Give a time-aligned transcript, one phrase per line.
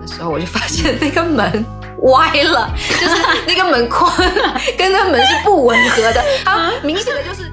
[0.00, 1.64] 的时候，我就发现那个门
[2.02, 3.16] 歪了， 就是
[3.46, 4.12] 那个门框
[4.76, 7.50] 跟那门是不吻合的，它明显的就是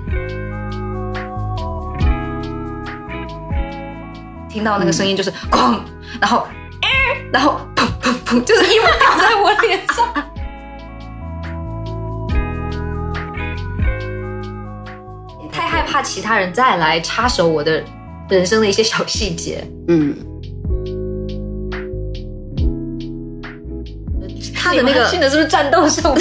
[4.49, 5.79] 听到那个声音就是哐，
[6.19, 6.47] 然后，
[6.81, 6.89] 哎
[7.31, 7.59] 然后
[8.05, 10.13] 砰砰砰，就是衣服掉在我脸上。
[15.51, 17.83] 太害怕其他人再来插手我的
[18.29, 20.15] 人生的一些小细节，嗯，
[24.53, 26.01] 他的那个训的是不是战斗术？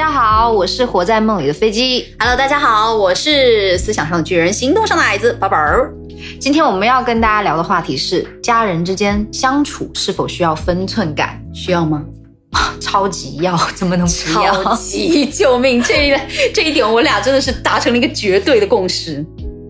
[0.00, 2.06] 家好，我是活在梦里的飞机。
[2.18, 5.92] ，Hello，大家好，我是思想上的巨人，行动上的矮子宝宝儿。
[6.40, 11.38] 今天我们要跟大家聊的话题是家人之间相处是否需要分寸感？
[11.52, 12.02] 需要吗？
[12.80, 14.64] 超级要，怎么能不要？
[14.64, 15.82] 超级救命！
[15.82, 16.18] 这一
[16.54, 19.22] 这一点，我俩真的是达成了一个绝对的共识。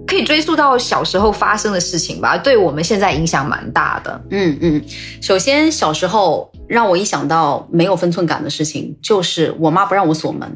[0.07, 4.21] 可以追溯到小时候发生的事情吧，对我们现在影响蛮大的。
[4.31, 4.83] 嗯嗯，
[5.21, 10.49] 首先小时候让我一想到没有分寸感的事情，就是我妈不让我锁门。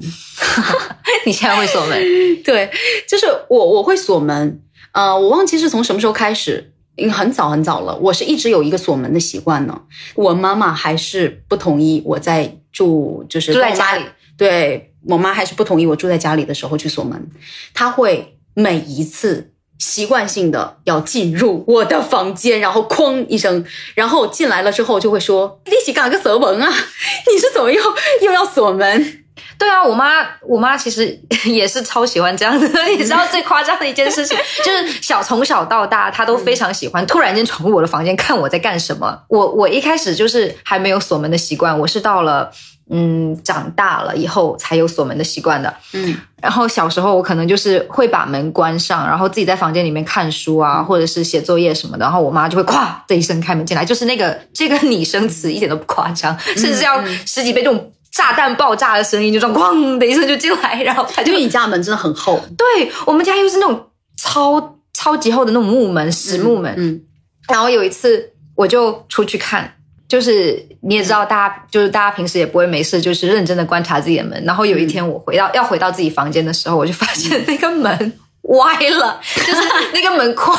[1.27, 1.99] 你现在会锁门？
[2.45, 2.71] 对，
[3.09, 4.63] 就是我我会锁门。
[4.93, 9.83] 呃，我忘记是从什么时候开始，因为很早很早了，我是一直有一个锁门的习惯呢。
[10.15, 14.05] 我妈妈还是不同意我在住，就是在家里。
[14.37, 17.29] 对我妈还是不同意我住在家里的时候去锁门，
[17.73, 26.69] 她会每一次习惯性的要进入我的房间，然后哐一声，然后进来了之后就会说：“你是干个什么啊？
[27.33, 27.83] 你是怎么又
[28.23, 29.21] 又要锁门？”
[29.57, 32.83] 对啊，我妈，我妈其实也是超喜欢这样子的。
[32.87, 39.17] 你知道最夸张的一件事情， 就是小从小到大，她都非常喜欢突然间闯入我的房间看我在干什么。
[39.29, 42.51] 我我一开始就是还没有锁门的习惯，我是到了
[42.91, 45.75] 嗯长大了以后才有锁门的习惯的。
[45.93, 46.17] 嗯。
[46.43, 67.01] 然后小时候我可能就是会把门关上，然后自己在房间里面看书啊，或者是写作业什么的，然后我妈就会咵的一声开门进来，就是那个 这个拟声词一点都不夸张，甚至要十几倍这种炸弹爆炸的声音，就这样咣的一声就进来，然后他就因为你家门真的很厚，对我们家又是那种超超级厚的那种木门，实木门，嗯。
[67.49, 69.75] 然后有一次我就出去看，
[70.15, 74.41] 就是你也知道，大家就是大家平时也不会没事，就是认真的观察自己的门。
[74.45, 78.13] 然后有一天我回到、要回到自己房间的时候，我就发现那个门。
[78.45, 79.63] 歪了， 就是
[79.93, 80.57] 那个门框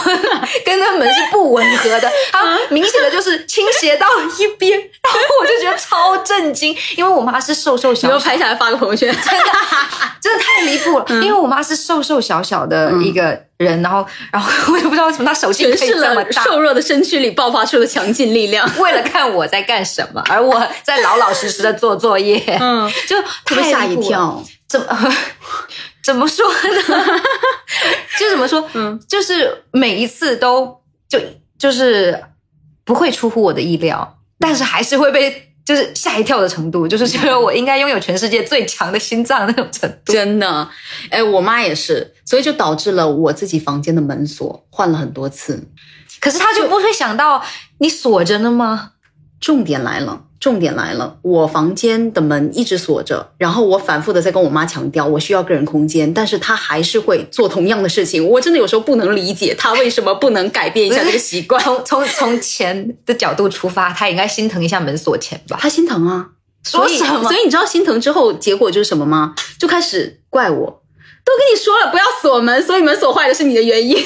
[0.65, 4.07] 跟那个门是不吻合的，它明显的就是倾斜到
[4.39, 9.13] 一边， 然后我就觉得超震惊，因为我妈是瘦瘦小小，你要拍下来发个朋友圈。
[9.13, 9.45] 真的
[10.21, 18.67] 真的太离谱了，因为我妈是瘦瘦小小的一个人，然后然后我也不知道为什么她手劲可以这么大，瘦弱的身躯里爆发出了强劲力量。
[18.79, 23.95] 为了看我在干什么，而我在老老实实的做作业，嗯，就特别吓一。
[23.97, 24.43] 跳。
[24.67, 24.87] 怎么
[26.05, 27.19] 怎么说呢？
[28.19, 28.63] 就怎么说？
[28.73, 30.79] 嗯，就是每一次都
[31.09, 31.19] 就
[31.57, 32.23] 就是
[32.83, 40.13] 不会出乎我的意料，但是还是会被就是吓一跳的程度，就是觉得我应该拥有全世界最强的心脏那种程度。
[40.13, 40.69] 真的，
[41.09, 45.67] 哎，我妈也是，所以就导致了我自己房间的门锁换了很多次。
[46.19, 47.43] 可是他就不会想到
[47.79, 48.91] 你锁着呢吗？
[49.41, 58.27] 重点来了，重点来了，我房间的门一直锁着，然后我反复的在跟我妈强调我需要个人空间，但是她还是会做同样的事情。
[58.27, 61.61] 我真的有时候不能理解她为什么不能改变一下这个习惯。
[61.63, 65.57] 从从从钱的角度出发，他应该心疼一下门锁钱吧？
[65.59, 66.27] 她心疼啊，
[66.63, 69.33] 所以说什么所以你知道心疼之后结果就是什么吗？
[69.57, 70.81] 就开始怪我。
[71.25, 73.97] 都跟你说了不要锁门，所以门锁坏的是你的原因。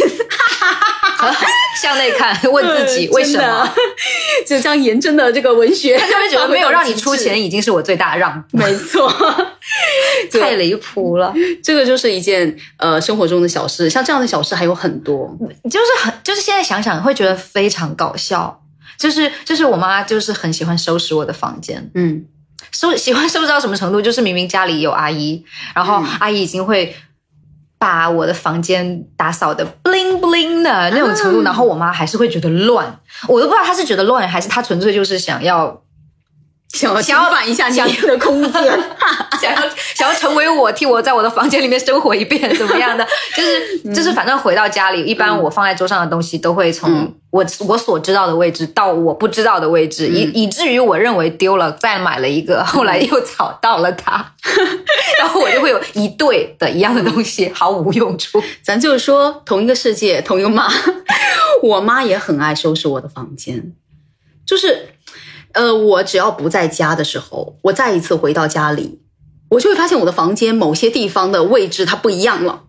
[1.81, 3.73] 向内看，问自己嗯为什么？
[4.45, 9.11] 就这样严正的这个文学，他就会觉得没有让你出钱，已经是我最大的让步，没错，
[10.31, 11.33] 太离谱了。
[11.63, 15.37] 这个就是一件呃生活中的小事，像这样的小事还有很多。
[15.69, 18.61] 就是很，就是现在想想会觉得非常搞笑。
[18.97, 22.25] 就是就是我妈就是很喜欢收拾我的房间，嗯
[22.71, 24.01] 收喜欢收拾到什么程度？
[24.01, 25.41] 就是明明家里有阿姨，
[25.73, 26.93] 然后嗯阿姨已经会
[27.79, 32.99] 把我的房间打扫的 bling bling 的那种程度，啊然后我妈还是会觉得乱。
[33.27, 35.81] 我都不知道她是觉得乱，还是她纯粹就是想要
[36.73, 38.61] 想要侵想要犯一下你想的空间。
[39.41, 39.61] 想要
[39.95, 43.07] 想要成为我，替我在我的房间里面生活一遍，怎么样的？
[43.35, 54.33] 就是就是，反正回到家里，一般我放在桌上的东西都会从嗯我我所知道的位置到我不知道的位置，以以至于我认为丢了，再买了一个，后来又找到了它，
[55.19, 58.43] 然后我就会有一对的一样的东西，毫无用处。
[58.61, 60.69] 咱就是说，同一个世界，同一个妈。
[61.61, 63.73] 我妈也很爱收拾我的房间，
[64.45, 64.89] 就是，
[65.53, 69.01] 呃，我只要不在家的时候，我再一次回到家里，
[69.49, 72.63] 我就会发现我的房间某些地方的位置它不一样了。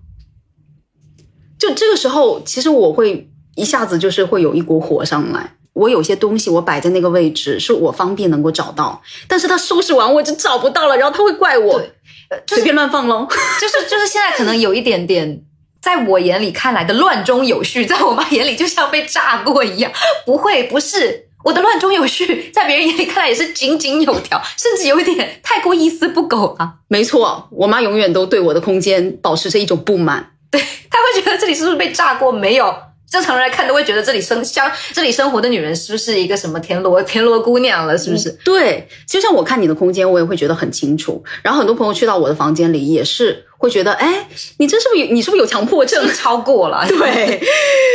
[1.59, 5.57] 就这个时候，其实我会一下子就是会有一股火上来。
[5.73, 13.27] 我有些东西我摆在那个位置，是我方便能够找到，但是他收拾完我就找不到了，然后他会怪我对随便乱放喽。
[13.61, 15.45] 就是就是现在可能有一点点。
[15.83, 19.91] 在我眼里看来的乱中有序，在我妈眼里就像被炸过一样。
[20.27, 26.75] 不会，不是我的乱中有序，在别人眼里看来也是井井有条，甚至有一点太过一丝不苟啊。
[26.89, 30.33] 没错，我妈永远都对我的空间保持着一种不满。
[30.51, 30.61] 对
[30.91, 32.31] 她会觉得这里是不是被炸过？
[32.31, 32.75] 没有，
[33.11, 37.99] 正常人来看都会觉得这里生像这里生活的女人是不是一个什么田螺 田螺姑娘了？
[37.99, 38.31] 是不是？
[38.45, 41.23] 对，就像我看你的空间，我也会觉得很清楚。
[41.43, 44.29] 然后很多朋友去到我的房间里，也是会觉得，哎，
[44.59, 46.09] 你这是不是有你是不是有强迫症？
[46.15, 47.41] 超过了， 对，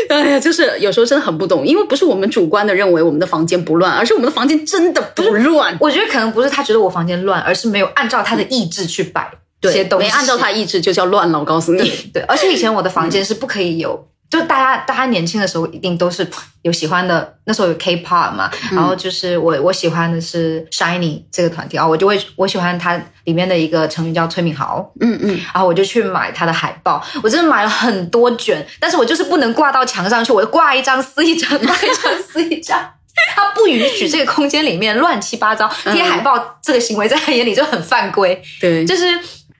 [0.10, 5.78] 哎呀，就是有时候真的很不懂，因为不是我们主观的认为我们的房间不乱，而是我们的房间真的不乱。
[5.80, 11.40] 我觉得可能不是他觉得我房间乱，而是没有按照他的意志去摆这些对，东西，没按照他意志就叫乱了。
[11.40, 16.28] 我告诉你，对，而且以前我的房间是不可以有，就大家大家年轻的时候一定都是
[16.64, 32.92] 有喜欢的，那时候有 K-pop 嘛，然后就是我我喜欢的是 Shiny 这个团体啊，我就会我喜欢它里面的一个成员叫崔敏豪，嗯嗯，然后我就去买他的海报，我真的买了很多卷，但是我就是不能挂到墙上去，我就挂一张撕一张，挂一张撕一张。
[33.34, 38.42] 他不允许这个空间里面乱七八糟贴海报，这个行为在他眼里就很犯规。
[38.60, 39.06] 对，就是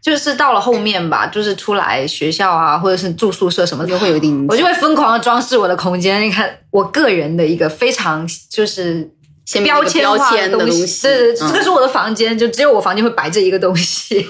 [0.06, 6.22] 就是到了后面吧，就是出来学校啊，或者是住宿舍什么的，就会有一定影响我就会疯狂的装饰我的空间。
[6.22, 9.12] 你看，我个人的一个非常就是
[9.46, 14.24] 先标签化标签的东东西对对，嗯这个是我的房间，就只有我房间会摆这一个东西。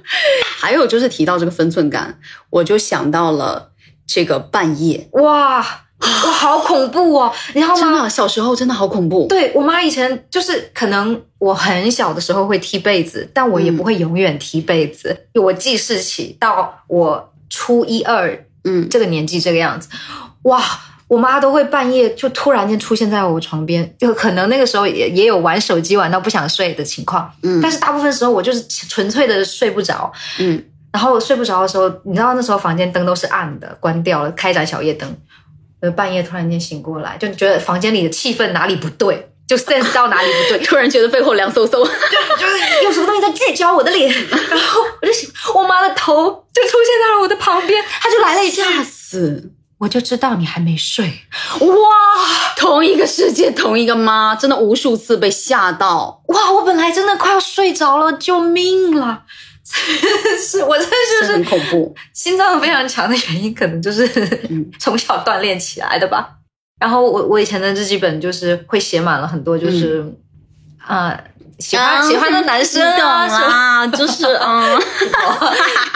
[0.60, 2.18] 还有就是提到这个分寸感，
[2.50, 3.70] 我就想到了
[4.06, 5.66] 这个半夜，哇
[6.02, 7.32] 哇，好恐怖哦！
[7.54, 7.80] 你知道吗？
[7.80, 9.26] 真的小时候真的好恐怖。
[9.28, 15.26] 对我妈以前就是可能我很小的时候会踢被子，但我也不会永远踢被子。
[15.34, 19.88] 我记事起到我初一二嗯，这个年纪这个样子，
[20.42, 20.62] 哇！
[21.08, 35.14] 我妈都会半夜就突然间出现在我床边，就可能那个时候也也有玩手机玩到不想睡的情况，嗯但是大部分时候我就是纯粹的睡不着，嗯，然后睡不着的时候，你知道那时候房间灯都是暗的，关掉了，开盏小夜灯，
[35.82, 41.70] 呃，半夜突然间醒过来，就觉得房间里的气氛哪里不对，就 sense 到哪里不对， 突然觉得背后凉飕飕。
[42.38, 49.50] 就是有什么东西在聚焦我的脸，然后我就醒，我妈的头就出现在了我的旁边，她就来了一句，吓死！
[49.78, 51.04] 我就知道你还没睡，
[51.58, 51.66] 哇
[52.56, 59.24] 同一个世界，同一个妈，真的无数次被吓到，哇，我本来真的快要睡着了，救命了！
[60.40, 61.94] 是，我真的就是很恐怖。
[62.12, 64.06] 心脏非常强的原因，可能就是
[64.50, 66.28] 嗯 从小锻炼起来的吧。
[66.80, 70.04] 然后我我以前的日记本就是会写满了很多，就是
[70.84, 71.16] 啊、
[71.58, 74.78] 喜欢、喜欢的男生啊， 就是嗯，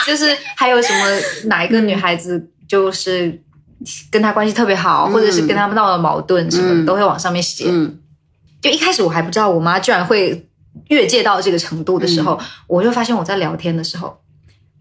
[0.07, 1.05] 就是还有什么
[1.49, 3.37] 哪一个女孩子就是
[4.11, 7.65] 跟他关系特别好，嗯或者是跟他们闹了矛盾什么，嗯都会往上面写。
[7.69, 7.99] 嗯
[8.63, 10.49] 就一开始我还不知道我妈居然会
[10.89, 14.19] 越界到这个程度的时候，嗯我就发现我在聊天的时候。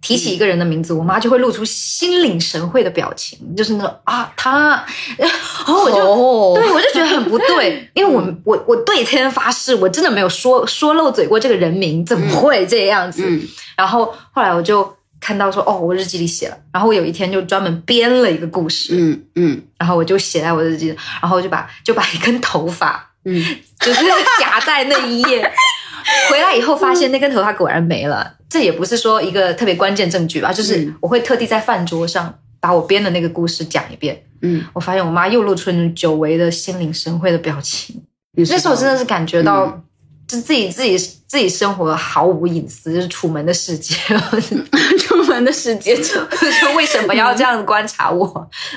[0.02, 4.86] 提起一个人的名字，我妈就会露出心领神会的表情，就是那种啊他，
[5.18, 13.24] 然后我就、哦对我就觉得很不对，因为我我我对天发誓，我真的没有说说漏嘴过这个人名，怎么会这样子？
[13.28, 13.42] 嗯
[13.76, 23.44] 然后后来我就看到说，哦，我日记里写了，然后我有一天就专门编了一个故事，嗯嗯然后我就写在我的日记里，然后我就把就把一根头发嗯，
[23.80, 24.06] 就是
[24.40, 25.52] 夹在那一页。
[26.30, 30.96] 回来以后发现那根头发果然没了，这也不是说一个特别关键证据吧，就是嗯。
[31.02, 34.24] 我会特地在饭桌上把我编的那个故事讲一遍。
[34.42, 38.02] 嗯，我发现我妈又露出那种久违的心领神会的表情，
[38.34, 39.84] 那那时候真的是感觉到嗯，
[40.28, 43.96] 就自己自己自己生活毫无隐私，就是楚门的世界。
[44.38, 46.04] 是出门的世界，就
[46.62, 48.26] 就为什么要这样观察我？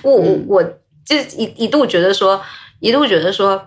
[0.02, 0.62] 我我嗯我
[1.04, 2.40] 就一一度觉得说，
[2.80, 3.62] 一度觉得说，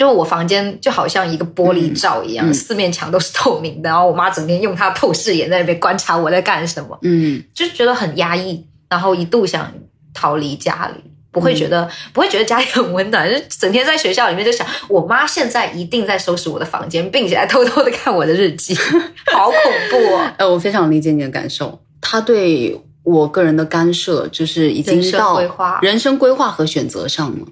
[0.00, 9.70] 就我房间就好像一个玻璃罩一样，嗯嗯四面墙都是透明的，然后我妈整天用她的透视眼在那边观察我在干什么，嗯就觉得很压抑，然后一度想
[10.14, 11.04] 逃离家里。
[11.32, 18.74] 不会觉得不会觉得家里很温暖，就整天在学校里面就想，我妈现在一定在收拾我的房间，并且还偷偷的看我的日记，
[19.32, 19.56] 好恐
[19.90, 20.28] 怖哦！
[20.38, 25.40] 呃，我非常理解你的感受，她对我个人的干涉，就是已经到
[25.82, 27.46] 人生规划和选择上了。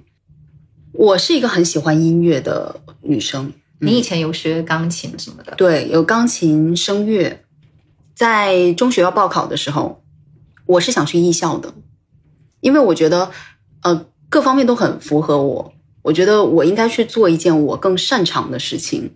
[0.91, 7.43] 我是一个很喜欢音乐的女生，你以前有学钢琴什么的，对，有钢琴、声乐。
[8.15, 10.03] 在中学要报考的时候，
[10.65, 11.73] 我是想去艺校的，
[12.59, 13.31] 因为我觉得，
[13.81, 15.73] 呃，各方面都很符合我。
[16.01, 19.15] 我觉得我应该去做一件我更擅长的事情，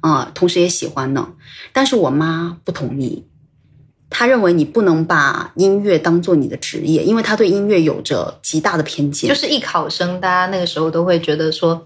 [0.00, 1.32] 啊、同时也喜欢呢。
[1.72, 3.26] 但是我妈不同意，
[4.08, 9.28] 她认为你不能把音乐当做你的职业，因为他对音乐有着极大的偏见。
[9.28, 11.84] 就是艺考生，大家那个时候都会觉得说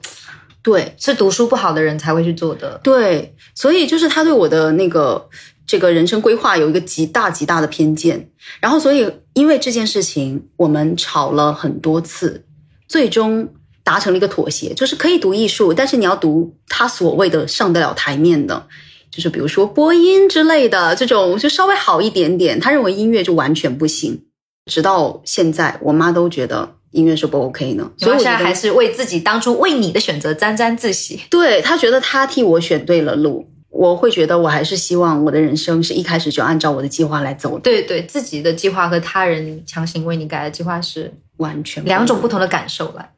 [0.62, 2.78] 对，是读书不好的人才会去做的。
[2.82, 5.28] 对，所以就是他对我的那个
[5.66, 12.44] 这个人生规划有一个极大极大的偏见，然后所以因为这件事情，我们吵了很多次，
[12.86, 13.48] 最终
[13.82, 18.66] 达成了一个妥协，就是可以读艺术，但是你要读他所谓的上得了台面的。
[19.10, 22.60] 就是比如说播音之类的这种，就稍微好一点点。
[22.60, 24.22] 他认为音乐就完全不行，
[24.66, 31.20] 直到现在，我妈都觉得音乐是不 OK 呢，所以我现在还是为自己当初为你的选择沾沾自喜。
[31.28, 43.08] 对他觉得他替我选对了路，我会觉得我还是希望我的人生是一开始就按照我的计划来走的，对对，自己的计划和他人强行为你改的计划是完全两种不同的感受了。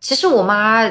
[0.00, 0.88] 其实我妈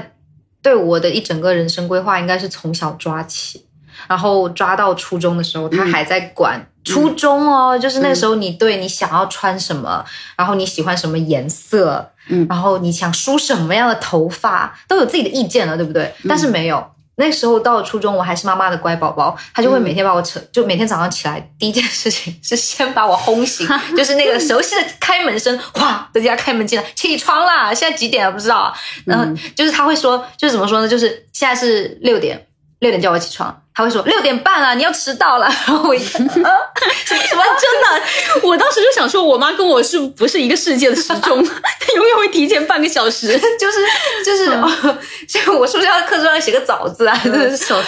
[0.62, 3.63] 对我的一整个人生规划应该是从小抓起，
[4.08, 6.66] 然后抓到初中的时候，他还在管。
[6.84, 10.06] 初中哦，就是那个时候，你对你想要穿什么，
[10.38, 16.13] 然后你喜欢什么颜色，嗯然后你想梳什么样的头发，都有自己的意见了，对不对？
[16.30, 16.92] 但是没有。
[17.20, 27.74] 那时候到了初中，我还是妈妈的乖宝宝，他就会每天把我扯，就每天早上起来第一件事情是先把我轰醒， 就是那个熟悉的开门声，哗的家开门进来，起床啦！
[27.74, 28.74] 现在几点了不知道啊？
[29.04, 29.25] 然后
[29.56, 30.88] 就是他会说，就是怎么说呢？
[30.88, 32.47] 就是现在是六点，
[32.80, 35.48] 六点叫我起床，他会说六点半了，你要迟到了。
[35.48, 41.44] 然 后我一看，啊、什么什么 真的，我当时就想说，我妈跟我是不是一个世界的时钟？
[41.44, 43.28] 她永远会提前半个小时。
[43.60, 43.80] 就 是
[44.24, 47.20] 就是，哦这个我是不是要课桌上写个早字啊？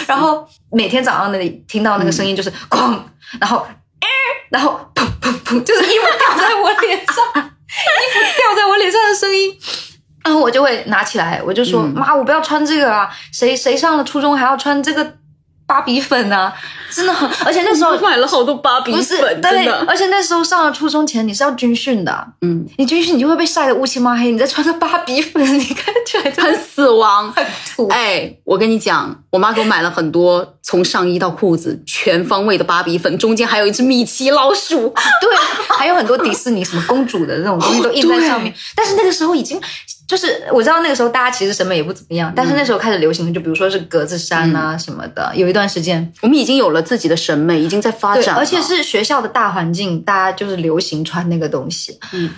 [0.08, 2.98] 然后每天早上那里听到那个声音就是哐，
[3.40, 3.64] 然后
[4.00, 4.08] 哎，
[4.50, 9.56] 然后砰砰砰，就是衣服掉在我脸上，衣服掉在我脸上的声音。
[10.24, 13.10] 然后我就会拿起来，我就说：“嗯妈，我不要穿这个啊！
[13.32, 15.14] 谁谁上了初中还要穿这个
[15.66, 16.52] 芭比粉啊？
[16.92, 19.84] 真的很，而且那时候 买了好多芭比不是粉，真对，的。
[19.86, 27.32] 而且那时候上了初中前你是要军训的，嗯，你军训你就会被晒得乌漆嘛黑，你再穿个芭比粉，你看起来真很死亡。
[27.32, 27.46] 很
[27.76, 27.86] 土。
[27.88, 34.92] 哎，我跟你讲，我妈给我买了很多，从上衣到裤子全方位的芭比粉，中间还有一只米奇老鼠。
[35.20, 35.30] 对，
[35.78, 38.52] 还有很多迪士尼什么公主的那种东西都印在上面。
[38.74, 39.60] 但是那个时候已经
[40.10, 51.96] 就是我知道那个时候大家其实审美也不怎么样，但是那时候开始流行的，就比如说是格子衫啊什么的，有一段时间，我们已经有了自己的审美，已经在发，展了，而且是学校的大环境，大家就是流行穿那个东西。
[52.12, 52.28] 嗯，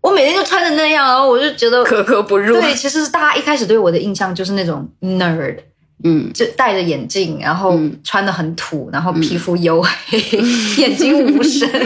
[0.00, 1.84] 我每天就穿着那样，然后我就觉得。
[1.84, 2.58] 格格不入。
[2.58, 5.58] 对，其实大家一开始对我的印象就是那种 nerd，
[6.04, 10.18] 嗯，就戴着眼镜，然后嗯穿的很土，然后皮肤黝黑，
[10.80, 11.84] 眼睛无神的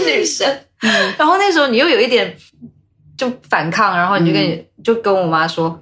[0.06, 0.48] 女生。
[1.18, 2.34] 然后那时候你又有一点
[3.20, 5.78] 就反抗，然后你就跟你、就跟我妈说，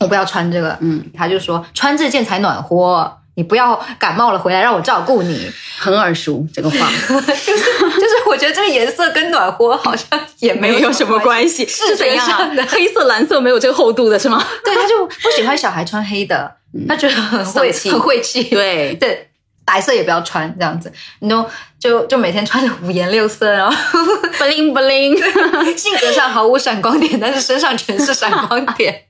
[0.00, 0.76] 我不要穿这个。
[0.80, 5.48] 嗯，她就说穿这件才暖和，你不要感冒了回来让我照顾你。
[5.78, 12.26] 很耳熟这个话， 就是就是我觉得这个颜色跟暖和好像也没有什么关系，是怎样？
[12.66, 14.42] 黑色、蓝色没有这个厚度的是吗？
[14.64, 16.50] 对，她就不喜欢小孩穿黑的，
[16.88, 18.42] 她觉得很晦气很晦气。
[18.44, 19.28] 对，对，
[19.66, 21.46] 白色也不要穿，这样子，你都
[21.86, 23.76] 就就每天穿着五颜六色，然后
[24.40, 25.16] bling bling，。
[25.78, 29.04] 性格上毫无闪光点，但是身上全是闪光点，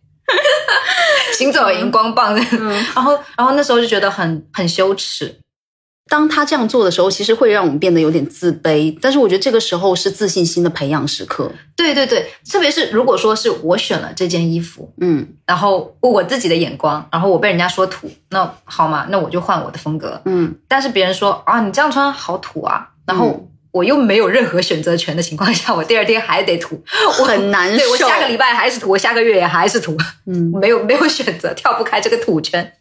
[1.33, 2.69] 行走有荧光棒嗯。
[2.95, 5.35] 然后，然后那时候就觉得很很羞耻。
[6.09, 8.97] 当他这样做的时候，其实会让我们变得有点自卑。
[9.01, 11.51] 但是我觉得这个时候是自信心的培养时刻。
[11.75, 20.21] 对对对，特别是如果说是我选了这件衣服，嗯然后我自己的眼光，然后我被人家说土，那好嘛，那我就换我的风格。
[20.27, 23.49] 嗯，但是别人说啊，你这样穿好土啊，然后。
[23.73, 26.83] 我又没有任何选择权的情况下，我第二天还得涂，
[27.21, 27.77] 我很难受。
[27.77, 29.95] 对我下个礼拜还是涂，我下个月也还是涂，
[30.25, 32.73] 嗯 没有没有选择，跳不开这个土圈。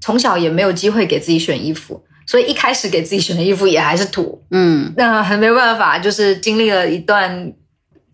[0.00, 4.42] 从小也没有机会给自己选衣服，所以一开始给自己选的衣服也还是土。
[4.50, 7.52] 嗯那很没办法，就是经历了一段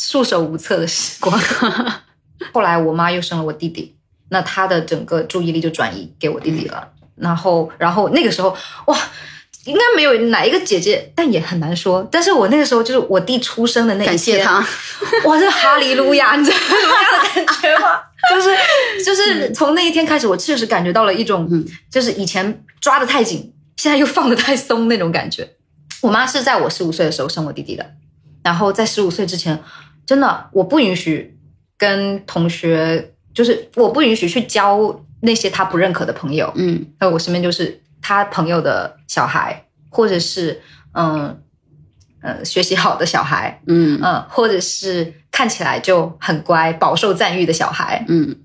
[0.01, 1.39] 束手无策的时光。
[2.53, 3.95] 后来我妈又生了我弟弟，
[4.31, 6.89] 那她的整个注意力就转移给我弟弟了。
[7.17, 8.99] 然后，然后那个时候，哇，
[9.67, 12.07] 应该没有哪一个姐姐，但也很难说。
[12.11, 14.67] 但是我那个时候就是我弟出生的那一天，感谢他，
[15.29, 18.01] 哇，这哈利路亚，你知道什么样的感觉吗？
[18.31, 25.49] 就是就是从那一天开始，我确实感觉到了一种，嗯就是以前抓的太紧，现在又放的太松那种感觉。
[26.03, 27.95] 我妈是在我十五岁的时候生我弟弟的，
[28.43, 29.59] 然后在十五岁之前，
[30.05, 31.39] 真的我不允许
[31.79, 36.53] 跟同学，就是我不允许去交那些他不认可的朋友。
[36.57, 40.61] 嗯还有我身边就是他朋友的小孩，或者是
[40.93, 41.41] 嗯
[42.21, 48.05] 呃学习好的小孩，嗯嗯，或者是看起来就很乖、饱受赞誉的小孩。
[48.09, 48.37] 嗯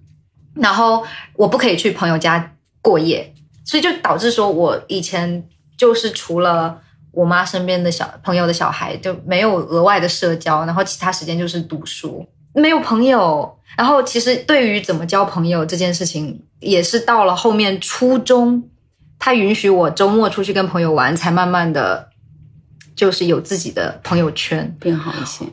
[0.53, 3.33] 然后我不可以去朋友家过夜，
[3.65, 5.45] 所以就导致说我以前
[5.75, 6.79] 就是除了
[7.11, 13.57] 我妈身边的小朋友的小孩，就没有额外的社交，然后其他时间就是读书，没有朋友。
[13.77, 18.69] 然后其实对于怎么交朋友这件事情，也是到了后面初中，
[19.19, 22.09] 他允许我周末出去跟朋友玩，才慢慢的
[22.95, 24.73] 就是有自己的朋友圈。
[24.79, 25.43] 变好一些。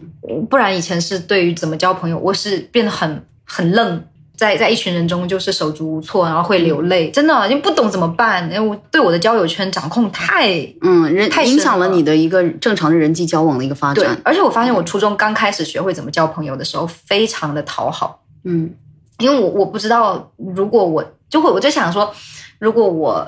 [0.48, 4.04] 不然以前是对于怎么交朋友，我是变得很很愣，
[4.42, 18.74] 在在一群人中就是手足无措，然后会流泪，真的因为不懂怎么办，因为我对我的交友圈掌控太嗯，人太影响了了你的一个正常的人际交往的一个发对展。，而且我发现我初中刚开始学会怎么交朋友的时候，非常的讨好，嗯。
[19.18, 22.12] 因为我我不知道，如果我就会我就想说，
[22.58, 23.24] 如果我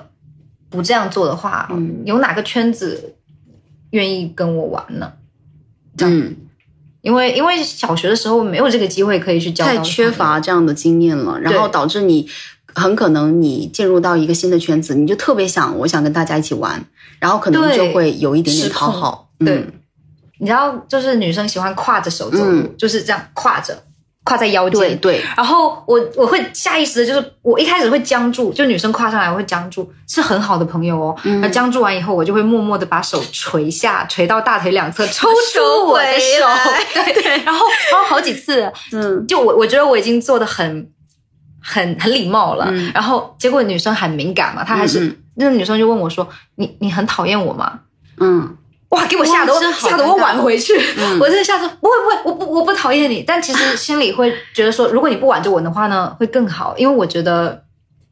[0.69, 2.03] 不这样做的话，嗯。
[2.05, 3.15] 有哪个圈子
[3.91, 5.13] 愿意跟我玩呢？
[6.01, 6.35] 嗯，
[7.05, 12.27] 因为因为小学的时候没有这个机会可以去交到太缺乏这样的经验了，然后导致你
[12.75, 16.83] 很可能你进入到一个新的圈子，你就特别想我想跟大家一起玩，
[17.21, 19.29] 然后可能就会有一点点讨好。
[19.39, 19.73] 对嗯
[20.39, 23.85] 你知道，就是女生喜欢挎着手走路，嗯就是这样挎着，
[24.35, 24.81] 挎在腰间。
[24.81, 31.17] 对对，然后我我会下意识的，就是我一开始会僵住，就女生跨上来我会僵住，是很好的朋友哦。
[31.25, 36.47] 嗯而僵住完以后，我就会默默的把手垂下，垂到大腿两侧，抽出我的手。
[36.95, 40.91] 对 对，然后然后好几次，嗯就我我觉得我已经做的很
[41.63, 47.81] 很很礼貌了，嗯然后结果女生很敏感嘛，她还是、嗯嗯那个女生就问我说：“你你很讨厌我吗？”
[48.21, 48.57] 嗯
[48.95, 51.19] 哇，给我吓得我吓得我挽回去，嗯。
[51.21, 57.65] 我真的吓说不会不会，我不我不讨厌你，但其实 心里会觉得说，如果你不挽着我的话呢，会更好，因为我觉得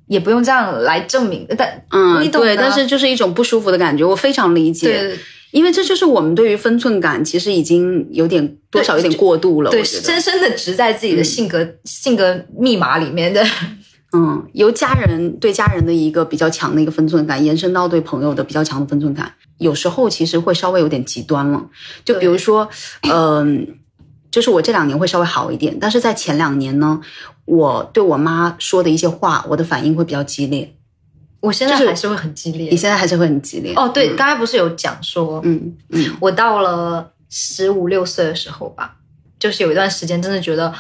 [0.08, 4.86] 也不用这样来证明，但嗯，你懂的对，但是就是一种不舒服的感觉，我非常理解。
[4.88, 5.18] 对。
[5.52, 13.44] 因为这就是我们对于分寸感其实已经有点多少有点过度了，对，深深的植在自己的性格、性格密码里面的，
[14.14, 19.30] 嗯，由家人对家人的一个比较强的一个分寸感，延伸到对朋友的比较强的分寸感，
[19.62, 21.64] 有时候其实会稍微有点极端了。
[22.04, 22.68] 就比如说，
[23.10, 23.78] 嗯、
[24.30, 27.00] 就是我这两年会稍微好一点，但是在前两年呢，
[27.44, 30.74] 我对我妈说的一些话，我的反应会比较激烈。
[31.40, 32.76] 我现在还是会很激烈你。
[32.76, 38.96] 现在还是会很激烈哦，对，刚才不是有讲说，嗯嗯我到了十五六岁的时候吧，
[39.40, 40.72] 就是有一段时间真的觉得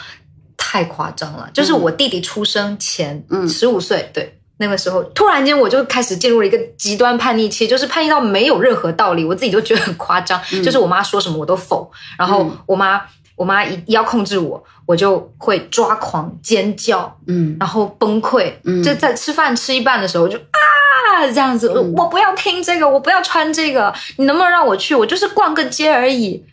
[0.56, 1.50] 太夸张了。
[1.52, 10.40] 就是我弟弟出生前，嗯十五岁，对，那个时候突然间我就开始进入了一个极端叛逆期，就是叛逆到没有任何道理，我自己都觉得很夸张。
[10.64, 13.02] 就是我妈说什么我都否，然后嗯我妈
[13.34, 24.94] 我妈一一要控制我，我就会抓狂尖叫，嗯然后崩溃，嗯就在吃饭吃一半的时候就啊这样子，嗯我不要听这个，我不要穿这个，你能不能让我去？
[24.94, 26.44] 我就是逛个街而已。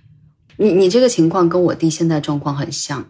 [0.58, 3.06] 你你这个情况跟我弟现在状况很像，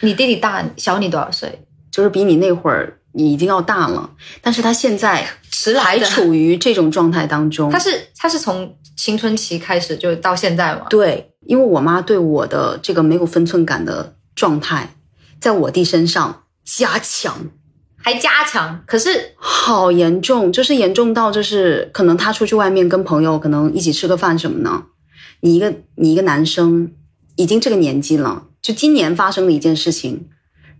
[0.00, 1.60] 你弟弟大小你多少岁？
[1.90, 4.10] 就是比你那会儿你已经要大了，
[4.42, 5.98] 但是他现在还迟来。
[6.00, 7.70] 处于这种状态当中。
[7.70, 10.86] 他是他是从青春期开始就到现在嘛？
[10.90, 14.94] 对，因为我妈对我的这个没有分寸感的状态，
[15.40, 17.34] 在我弟身上加强，
[17.96, 18.82] 还加强。
[18.86, 24.84] 可是好严重，就是严重到就是可能他出去外面跟朋友可能一起吃个饭什么呢？
[25.40, 26.90] 你一个你一个男生
[27.36, 30.28] 已经这个年纪了，就今年发生的一件事情，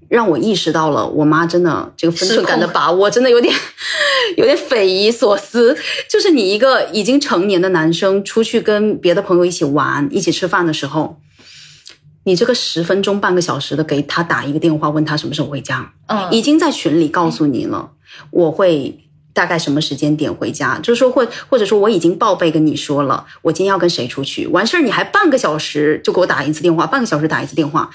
[0.09, 3.55] 让我意识到了我妈真的这个分寸感的把握真的有点
[4.37, 5.77] 有点匪夷所思。
[6.09, 11.21] 就是你一个已经成年的男生出去跟别的朋友一起玩、一起吃饭的时候，
[12.25, 17.91] 你这个十分钟、半个小时的给他打一个电话，问他什么时候回家，嗯，已经在群里告诉你了，
[18.31, 18.99] 我会
[19.33, 27.91] 大概什么时间点回家，就是说或或者说我已经报备跟你说了，我今天要跟谁出去，完事儿你还半个小时就给我打一次电话，半个小时打一次电话。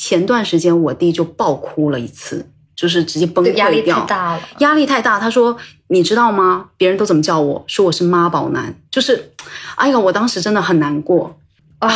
[0.00, 4.48] 前段时间我弟就爆哭了一次，就是直接崩对压力溃掉，太大了。
[4.60, 5.18] 压力太大。
[5.18, 5.58] 他说
[5.88, 6.70] ：“你知道吗？
[6.76, 7.64] 别人都怎么叫我？
[7.66, 8.72] 说我是妈宝男。
[8.92, 9.32] 就是，
[9.74, 11.36] 哎呀，我当时真的很难过，
[11.80, 11.90] 啊，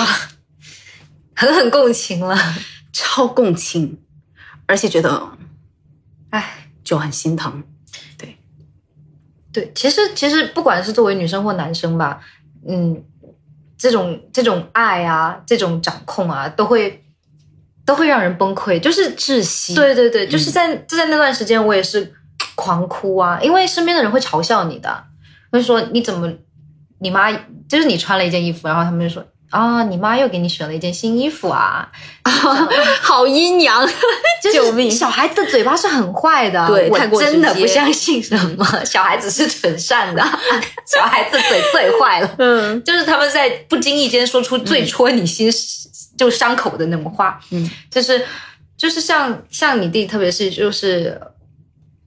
[1.36, 2.36] 狠狠共情了。
[2.92, 3.98] 超共情，
[4.66, 5.28] 而且觉得
[6.30, 7.62] 哎，就很心疼。
[9.52, 12.20] 对，其实其实不管是作为女生或男生吧，
[12.66, 13.04] 嗯，
[13.76, 17.04] 这种这种爱啊，这种掌控啊，都会
[17.84, 19.74] 都会让人崩溃，就是窒息。
[19.74, 22.12] 对对对，就是在就在那段时间，我也是
[22.54, 25.04] 狂哭啊，因为身边的人会嘲笑你的，
[25.50, 26.32] 会说你怎么，
[27.00, 27.32] 你妈
[27.68, 31.90] 就是你穿了一件衣服，然后他们就说啊，你妈又给你选了一件新衣服啊，
[33.02, 33.86] 好阴阳，
[34.52, 34.90] 救命。
[34.90, 38.66] 小孩子的嘴巴是很坏的，我真的不相信什么。
[38.86, 40.22] 小孩子是纯善的，
[40.86, 42.34] 小孩子嘴最坏了。
[42.38, 42.82] 嗯。
[42.82, 45.50] 就是他们在不经意间说出最戳你心、
[46.16, 48.24] 就伤口的那种话，嗯，就是
[48.76, 51.20] 就是像像你弟，特别是就是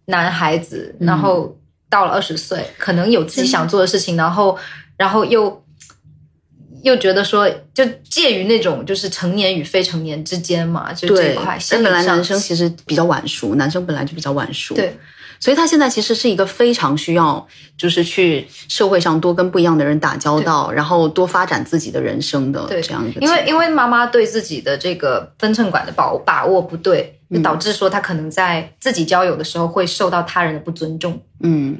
[0.05, 1.57] 男孩子，嗯然后
[1.89, 4.57] 到了二十岁，可能有自己想做的事情，然后
[4.97, 5.63] 然后又
[6.83, 14.75] 又觉得说，就介于那种就是成年与非成年之间嘛，就这一块。，但本来男生其实比较晚熟，男生本来就比较晚熟。
[14.75, 14.95] 对
[15.45, 23.21] 所以他现在其实是一个非常需要，就是去社会上多跟不一样的人打交道，然后多发展自己的人生的对这样一个。
[23.21, 31.21] 因为因为妈妈对自己的这个分寸感的把握把握不对，就嗯导致说他可能在自己交友的时候会受到他人的不尊重。
[31.41, 31.77] 嗯，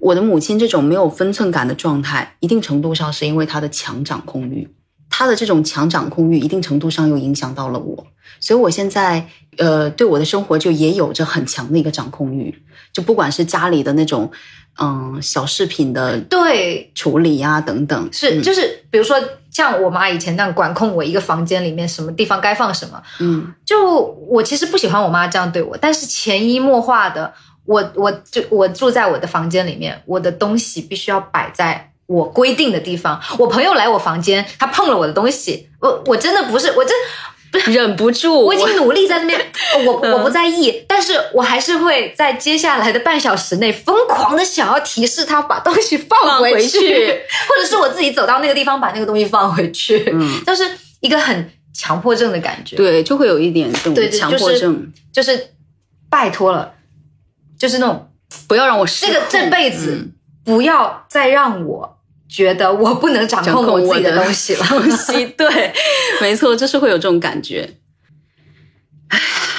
[0.00, 4.68] 我的母亲这种没有分寸感的状态，一定程度上是因为她的强掌控欲，
[5.08, 8.06] 她的这种强掌控欲，一定程度上又影响到了我，
[8.40, 14.30] 所以我现在呃对我的生活就也有着很强的一个掌控欲，就不管是家里的那种
[14.78, 18.42] 嗯小饰品的对，处理呀、等等，是嗯。
[18.42, 19.16] 就是比如说
[19.50, 23.52] 像我妈以前那样管控我一个房间里面什么地方该放什么，嗯。
[23.64, 27.32] 就我其实不喜欢我妈这样对我，但是潜移默化的，
[27.64, 33.20] 我我就我住在我的房间里面，我的东西必须要摆在我规定的地方。
[33.38, 36.92] 我朋友来我房间，他碰了我的东西，我我真的不是，我真
[37.72, 39.40] 忍不住，我已经努力在那边，
[39.86, 40.12] 我嗯。
[40.12, 46.78] 我不在意，但是我还是会在接下来的半小时内疯狂的想要提示他把东西放放回回去，
[47.48, 50.42] 或者是我自己走到那个地方把那个东西放回去，嗯。
[50.46, 50.64] 就是
[51.00, 52.76] 一个很强迫症的感觉。
[52.76, 55.50] 对，就会有一点这种强迫症，就是
[56.08, 56.72] 拜托了，
[57.58, 58.10] 就是那种
[58.48, 60.12] 不要让我失这个这辈子嗯。
[60.44, 61.95] 不要再让我
[62.28, 64.64] 觉得我不能掌掌控我自己的的东西了。
[64.66, 65.72] 东西， 对，
[66.20, 67.74] 没错，就是会有这种感觉。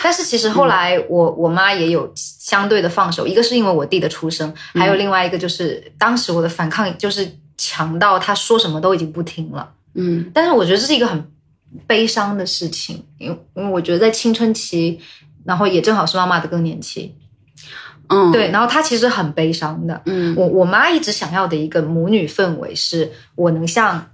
[0.04, 9.74] 但是其实后来我我妈也有相对的放手，一个是因为我弟的出生，还有另外一个就是当时我的反抗就是强到他说什么都已经不听了。
[9.96, 11.32] 嗯但是我觉得这是一个很
[11.88, 15.00] 悲伤的事情，因为因为我觉得在青春期，
[15.44, 17.16] 然后也正好是妈妈的更年期，
[18.10, 20.02] 嗯，对，，然后她其实很悲伤的。
[20.06, 24.10] 嗯我我妈一直想要的一个母女氛围，是我能像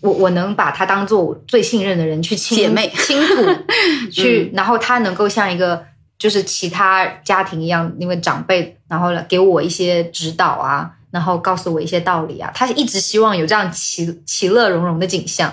[0.00, 3.34] 我我能把她当做我最信任的人去亲姐妹倾吐，
[4.10, 5.84] 去，然后她能够像一个
[6.18, 15.52] 就是其他家庭一样，因为长辈，然后给我一些指导啊，然后告诉我一些道理啊，她一直希望有这样其其乐融融的景象，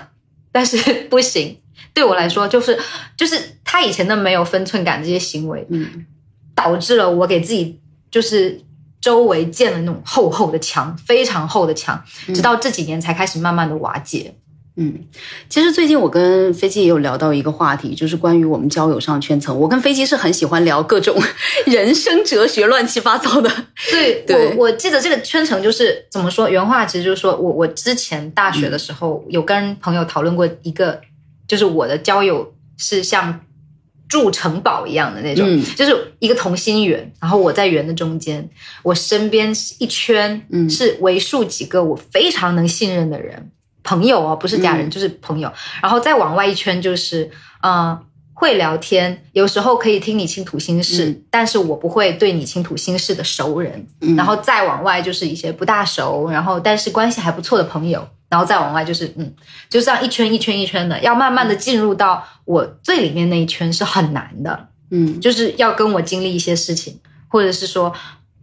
[0.50, 0.76] 但是
[1.10, 1.58] 不行。
[1.94, 2.78] 对我来说，就是
[3.18, 6.06] 就是她以前的没有分寸感这些行为，嗯
[6.54, 7.80] 导致了我给自己
[8.12, 8.60] 就是
[9.00, 12.00] 周围建了那种厚厚的墙，非常厚的墙，
[12.32, 14.36] 直到这几年才开始慢慢的瓦解。
[14.76, 15.06] 嗯。
[15.48, 19.58] 其实最近我跟飞机也有聊到一个话题，就是关于我们交友上圈层。
[19.58, 21.20] 我跟飞机是很喜欢聊各种
[21.66, 23.50] 人生哲学、乱七八糟的。
[23.90, 31.00] 对 对我，我记得这个圈层就是怎么说，原话其实就是说我我之前大学的时候、有跟朋友讨论过一个，
[31.48, 33.40] 就是我的交友是像
[34.12, 35.64] 筑城堡一样的那种，嗯。
[35.74, 38.46] 就是一个同心圆，然后我在圆的中间，
[38.82, 40.68] 我身边是一圈嗯。
[40.68, 43.50] 是为数几个我非常能信任的人，
[43.82, 44.90] 朋友哦，不是家人，嗯。
[44.90, 45.50] 就是朋友，
[45.82, 47.30] 然后再往外一圈就是
[47.62, 47.98] 呃。
[48.34, 51.22] 会聊天，有时候可以听你倾吐心事，嗯。
[51.30, 53.86] 但是我不会对你倾吐心事的熟人。
[54.00, 54.16] 嗯。
[54.16, 59.30] 然后再往外就是一些不大熟，然后但是关系还不错的朋友，然后再往外就是嗯，
[59.68, 65.20] 就这样一圈一圈一圈的，要慢慢的进入到我最里面那一圈是很难的，嗯。
[65.20, 67.92] 就是要跟我经历一些事情，或者是说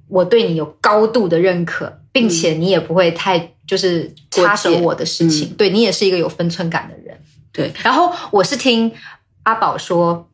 [0.07, 7.19] 我对你有高度的认可，并且你也不会太就是插手我的事情，对你也是一个有分寸感的人。
[7.51, 8.91] 对，然后我是听
[9.41, 10.28] 阿宝说，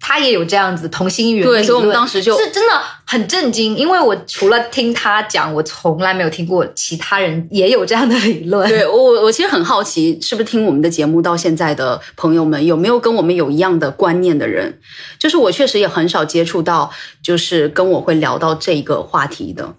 [0.00, 8.68] 他也有这样子同心圆理对所以我们当时就是真的很震惊，因为我除了听他讲，我从来没有听过其他人也有这样的理论。
[8.68, 14.78] 对我，我其实很好奇，是不是听我们的节目到现在的朋友们，有没有跟我们有一样的观念的人？
[15.18, 16.90] 就是我确实也很少接触到，
[17.22, 19.74] 就是跟我会聊到这个话题的。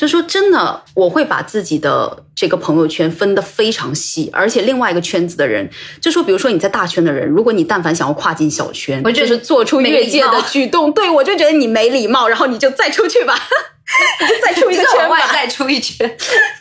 [0.00, 5.68] 就说真的，我会把自己的这个朋友圈分得非常细，而且另外一个圈子的人，
[6.00, 13.34] 就说比如说你在大圈的人，如果你但凡想要跨进小圈，我就是做出越界的举动，对我就觉得你没礼貌，然后你就再出去吧。
[14.42, 16.10] 再出一个圈吧，再出一圈。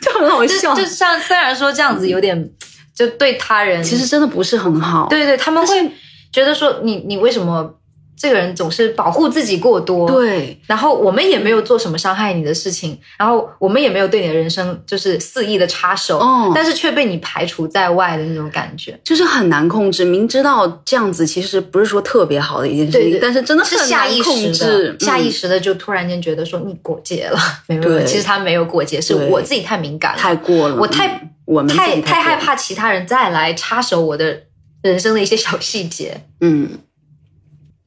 [0.02, 0.76] 就很好就笑。
[0.76, 2.50] 就像虽然说这样子有点，
[2.94, 5.08] 就对他人其实真的不是很好。
[5.10, 5.90] 对对，他们会
[6.34, 7.79] 觉得说你你为什么
[8.20, 19.00] 这个人总是保护自己过多？，对然后我们也没有做什么伤害你的事情，然后我们也没有对你的人生就是肆意的插手，哦但是却被你排除在外的那种感觉。
[19.04, 20.04] 就是很难控制。
[20.04, 30.76] 明知道这样子其实不是说特别好的一件事情，对对但是真的是很难下意识的，，下意识、的就突然间觉得说你过界了，没有没有，对其实他没有过界，是我自己太敏感了，太过了。
[30.76, 32.36] 我太嗯我太太害。
[32.36, 34.44] 怕其他人再来插手我的
[34.84, 36.22] 人生的一些小细节。
[36.42, 36.70] 嗯，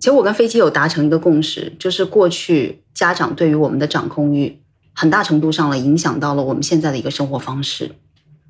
[0.03, 4.59] 其实我跟飞机有达成一个共识，就是过去家长对于我们的掌控欲，
[4.93, 7.88] 很大程度上了影响到了我们现在的一个生活方式。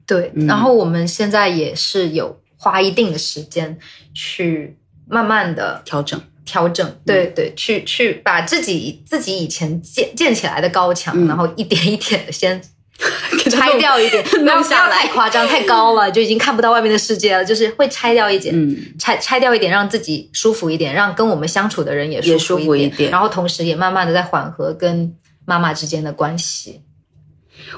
[0.06, 0.46] 对，嗯。
[0.46, 3.78] 然后我们现在也是有花一定的时间
[4.14, 11.28] 去慢慢的调整，调整，对对，去去把自己自己以前建建起来的高墙，嗯。
[11.28, 12.58] 然后一点一点的先
[13.44, 18.54] 给拆掉一点， 不要太夸张，太高了，就已经看不到外面的世界了，就是会拆掉一点。
[18.54, 26.82] 嗯，拆拆掉一点，让自己舒服一点，让跟我们相处的人也也舒服一舒服一点然后同时也慢慢的在缓和跟妈妈之间的关系。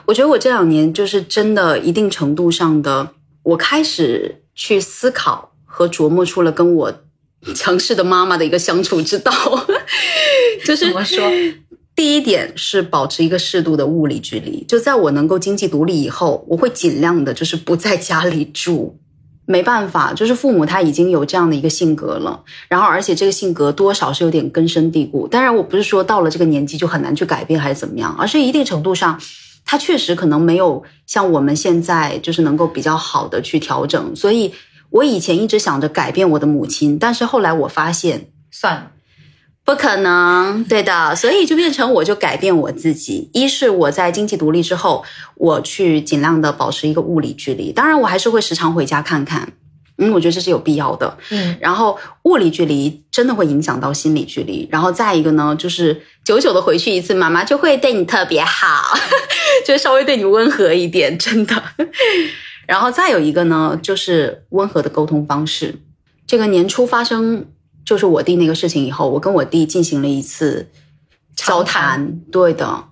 [0.07, 3.11] 我觉得我这两年就是真的一定程度上的，
[3.43, 6.93] 我开始去思考和琢磨出了跟我
[7.55, 9.33] 强势的妈妈的一个相处之道，
[10.65, 11.31] 就是怎么说？
[11.97, 18.99] 第一点是保持一个适度的物理距离，就在我能够经济独立以后，我会尽量的就是不在家里住。
[19.47, 25.29] 没办法，就是父母他已经有这样的一个性格了，然后而且这个性格多少是有点根深蒂固。
[25.29, 29.21] 当然，我不是说到了这个年纪就很难去改变还是怎么样，而是一定程度上，
[29.67, 34.17] 他确实可能没有像我们现在就是能够比较好的去调整。
[34.17, 34.51] 所以
[34.89, 38.93] 我以前一直想着改变我的母亲，但是后来我发现算了，
[39.64, 43.31] 不可能，对的，所以就变成我就改变我自己。
[43.33, 45.03] 一是我在经济独立之后，
[45.37, 49.55] 我去尽量的保持一个物理距离，当然我还是会时常回家看看，
[49.96, 51.16] 嗯，我觉得这是有必要的。
[51.31, 58.94] 嗯，然后物理距离真的会影响到心理距离，然后再一个呢，就是久久的回去一次，妈妈就会对你特别好，
[59.64, 61.62] 就稍微对你温和一点，真的。
[62.68, 65.77] 然后再有一个呢，就是温和的沟通方式。
[66.27, 67.46] 这个年初发生
[67.85, 70.70] 就是我弟那个事情以后，我跟我弟进行了一次
[71.37, 72.85] 交谈，对的。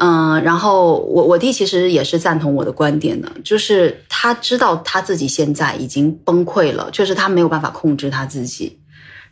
[0.00, 8.78] 嗯，然后我我弟其实也是赞同我的观点的，就是他知道他自己现在已经崩溃了，就是他没有办法控制他自己。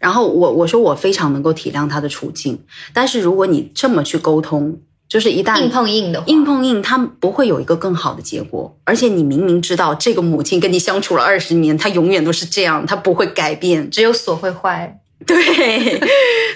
[0.00, 8.76] 然后我我说我非常能够体谅他的处境，但是如果你这么去沟通，就是一旦硬碰硬的，硬碰硬，他不会有一个更好的结果。
[8.84, 13.88] 而且你明明知道这个母亲跟你相处了二十年，她永远都是这样，她不会改变。
[13.88, 15.00] 只有锁会坏。
[15.24, 16.00] 对，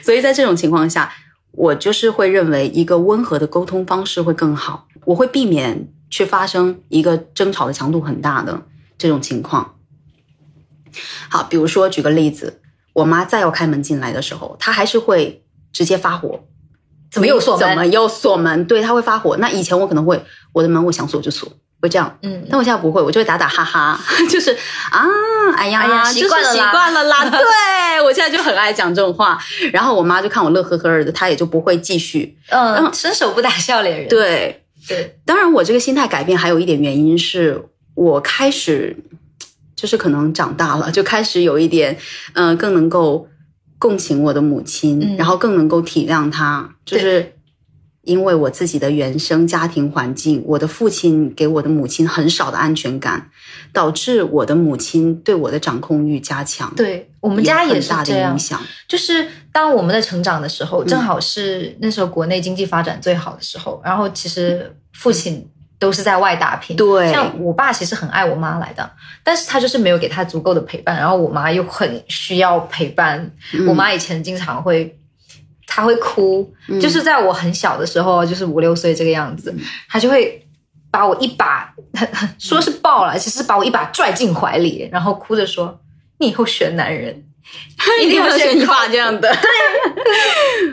[0.02, 1.12] 所以在这种情况下，
[1.52, 8.62] 我就是会认为一个温和的沟通方式会更好，我会避免去发生一个争吵的强度很大的
[8.98, 9.76] 这种情况。
[11.28, 12.60] 好，比如说举个例子，
[12.92, 16.44] 我妈再要开门进来的时候，她还是会直接发火。
[17.10, 18.64] 怎么又锁门怎么又锁门？
[18.66, 19.36] 对，他会发火。
[19.38, 22.18] 那以前我可能会，我的门我想锁就锁，会这样。
[22.22, 23.98] 嗯，但我现在不会，我就会打打哈哈，
[24.30, 24.56] 就是
[24.90, 25.04] 啊，
[25.56, 27.24] 哎呀，哎呀习惯了啦习惯了啦。
[27.30, 29.38] 对我现在就很爱讲这种话，
[29.72, 32.38] 然后我妈就看我乐呵呵的，她也就不会继续。
[32.50, 34.08] 嗯，伸手不打笑脸人。
[34.08, 37.62] 对，对，当然我这个心态改变还有一点原因是
[37.94, 38.96] 我开始
[39.74, 41.98] 就是可能长大了，就开始有一点，
[42.34, 43.26] 嗯、更能够
[43.80, 47.34] 共情我的母亲，嗯然后更能够体谅她，就是。
[48.02, 53.30] 因为我自己的原生家庭环境，我的父亲给我的母亲很少的安全感，
[53.74, 58.38] 导致我的母亲对我的掌控欲加强，对我们家也是大这样的影。
[58.38, 58.58] 响。
[58.88, 65.46] 就是当我们在成长的时嗯候，正好是那时候国内经济发展最好的时候，然后其实父亲
[65.80, 66.76] 都是在外打拼。
[66.76, 68.88] 对像我爸其实很爱我妈来的，
[69.24, 73.18] 但是他就是没有给他足够的陪伴，然后我妈又很需要陪伴。
[73.54, 74.96] 嗯我妈以前经常会。
[75.72, 79.54] 她会哭，嗯就是在我很小的时候，就是五六岁这个样子，
[79.88, 80.44] 她就会
[80.90, 81.72] 把我一把，
[82.40, 85.80] 说是抱了，其实把我一把拽进怀里，然后哭着说
[86.18, 87.22] ：“你以后选男人，
[88.02, 89.30] 一定要选你爸这样的，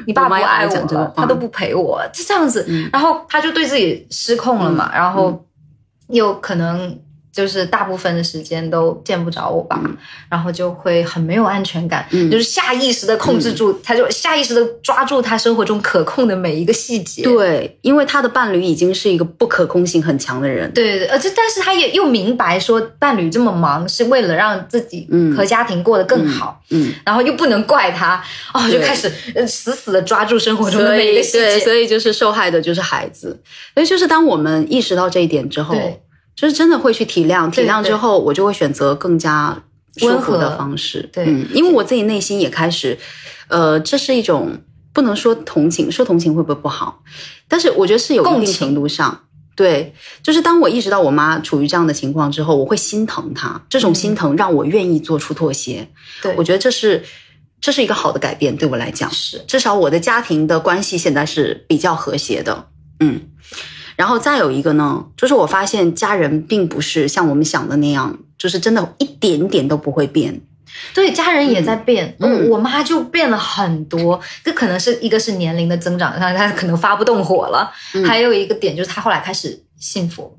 [0.05, 2.65] 你爸不爱爱我他都不陪我，就这样子。
[2.67, 2.89] 嗯。
[2.91, 5.45] 然后他就对自己失控了嘛，然后
[6.09, 6.99] 又可能
[7.37, 9.79] 就是大部分的时间都见不着我爸，
[10.27, 17.21] 然后就会很没有安全感，嗯就是下意识的控制住，他就下意识的抓住他生活中可控的每一个细节。
[17.21, 20.71] 对，因为他的伴侣已经是一个不可控性很强的人。
[20.73, 28.19] 对对对，呃，这但是他也又明白说伴侣这么忙是为了让自己嗯和家庭过得更好，嗯，然后又不能怪他，
[28.55, 31.65] 哦，就开始呃死死的抓住生活中的每一个细对，节。
[31.65, 33.39] 所以就是受害的就是孩子。
[33.75, 36.01] 所以就是当我们意识到这一点之后对，
[36.37, 39.57] 就是真的会去体谅，体谅之后，我就会选择更加
[39.97, 41.09] 舒温和服的方式。
[41.11, 42.95] 对嗯，因为我自己内心也开始，
[43.47, 44.61] 呃，这是一种
[44.93, 47.01] 不能说同情，说同情会不会不好？
[47.47, 49.23] 但是我觉得是有一定程度上。
[49.55, 53.59] 对，就是当我意识到我妈处于这样的情况之后，我会心疼她。
[53.67, 55.89] 这种心疼让我愿意做出妥协。
[56.21, 57.03] 对，我觉得这是
[57.59, 59.09] 这是一个好的改变，对我来讲。
[59.11, 62.67] 是至少我的家庭的关系现在是比较和谐的，
[62.99, 63.21] 嗯。
[63.97, 70.39] 然后再有一个呢，就是我发现家人并不是像我们想的那样，就是真的一点点都不会变。
[70.93, 72.45] 对，家人也在变，嗯。
[72.45, 74.19] 嗯，我妈就变了很多。
[74.43, 78.05] 这可能是一个是年龄的增长，她她可能发不动火了，嗯。
[78.05, 80.37] 还有一个点就是她后来开始信佛，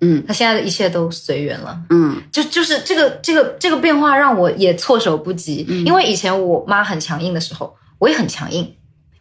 [0.00, 0.24] 嗯。
[0.26, 1.78] 她现在的一切都随缘了。
[1.90, 2.20] 嗯。
[2.32, 5.86] 就就是这个这个这个变化让我也措手不及，嗯。
[5.86, 8.74] 因为以前我妈很强硬的时候，我也很强硬，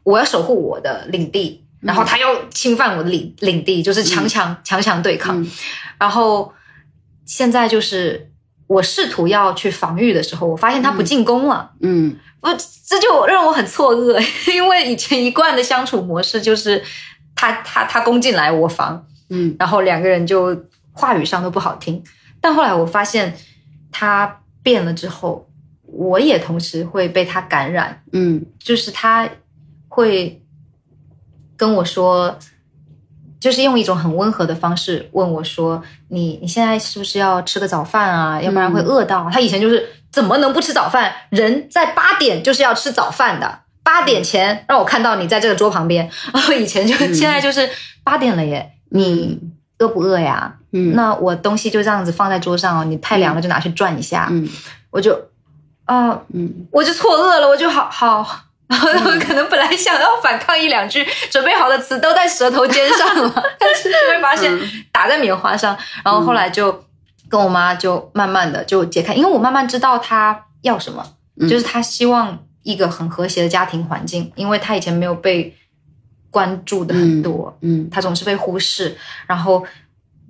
[0.03, 5.41] 我要守护我的领地，然后他要侵犯我的领领地，就是强强、强强对抗。
[5.41, 5.49] 嗯
[5.99, 6.53] 然后
[7.25, 8.31] 现在就是
[8.67, 11.71] 我试图要去防御的时候，我发现他不进攻了。
[11.81, 16.81] 嗯我这就让我很错愕， 因为以前一贯的相处模式就是
[17.35, 20.55] 他他他攻进来我防，嗯然后两个人就
[20.91, 22.01] 话语上都不好听。
[22.39, 23.35] 但后来我发现
[23.91, 25.49] 他变了之后，
[25.83, 29.27] 我也同时会被他感染，嗯就是他
[29.89, 30.39] 会
[31.57, 32.37] 跟我说，
[33.39, 38.41] 就是用一种很温和的方式问我说：“你你现在是不是要吃个早饭啊？
[38.41, 39.29] 要不然会饿到。
[39.31, 41.11] 他以前就是怎么能不吃早饭？
[41.29, 43.59] 人在八点就是要吃早饭的。
[43.83, 47.69] 八点前让我看到你在这个桌旁边，然后以前就、 现在就是
[48.03, 49.39] 八点了耶，你
[49.79, 50.55] 饿不饿呀？
[50.73, 54.27] 嗯那我东西就这样子放在桌上哦，你太凉了就拿去转一下。
[54.29, 54.47] 嗯
[54.91, 55.17] 我就
[55.85, 58.41] 啊、嗯我就错愕了，我就好好。
[58.69, 64.51] 然后我可能本来想要反抗一两句，准备好的词都在舌头尖上了， 但是就会发现
[64.91, 65.77] 打在棉花上。
[66.03, 66.83] 然后后来就
[67.29, 71.03] 跟我妈就慢慢的就解开，因为我慢慢知道她要什么，
[71.39, 75.55] 嗯就是她希望一个很和谐的家庭环境，因为她以前没有被
[76.29, 79.65] 关注的很多，嗯她总是被忽视，然后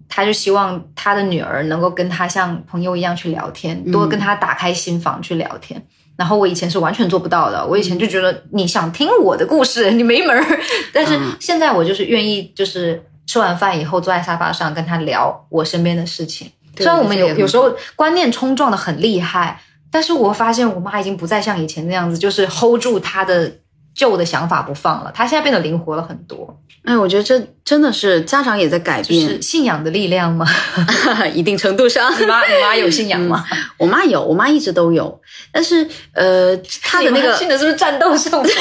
[0.09, 5.85] 他就希望他的女儿能够跟他像朋友一样去聊天，嗯多跟他打开心房去聊天。
[6.17, 10.43] 然后我以前是完全做不到的，我以前就觉得你想听我的故事， 你没门儿。
[10.91, 16.51] 但是嗯现在我就是愿意，就是吃完饭以后坐在沙发上跟他聊我身边的事情。
[16.75, 23.51] 虽然我们有有时候观念冲撞的很厉害，但是我发现我妈已经不再像以前那样子，就是 hold 住她的
[23.97, 25.11] 旧的想法不放了。
[25.13, 30.45] 他现在变得灵活了很多，哎，我觉得这真的是家长也在改就变，是信仰的力量吗？
[31.33, 32.09] 一定程度上。
[32.21, 33.43] 你妈你妈有信仰吗？
[33.77, 35.19] 我妈有，我妈一直都有，
[35.51, 38.49] 但是呃，她的那个信的是不是战斗圣佛？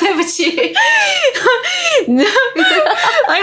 [0.00, 2.30] 对不起，哎呀，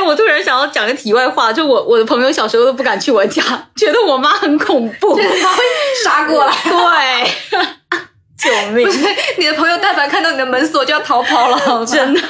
[0.05, 3.41] 我突然想要讲个题外话，就我我的朋友小时候都不敢去我家，
[3.75, 5.15] 觉得我妈很恐怖。
[5.15, 5.63] 他会
[6.03, 6.53] 杀过来。
[6.63, 7.59] 对，
[8.37, 8.91] 救命不！
[8.91, 8.99] 是
[9.37, 12.21] 你的朋友，但凡看到你的门锁就要逃跑了，真的，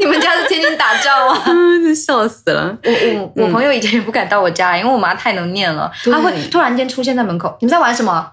[0.00, 1.42] 你们家是天天打仗吗？
[1.46, 2.76] 嗯，真笑死了。
[2.84, 2.92] 我
[3.36, 7.54] 我我朋友以前也不敢到我家，因为我妈太能念了，对她会突然间出现在门口。
[7.60, 8.32] 你们在玩什么？